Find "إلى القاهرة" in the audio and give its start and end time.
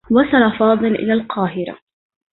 0.95-1.77